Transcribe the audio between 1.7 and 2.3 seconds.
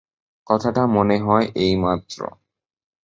মাত্র।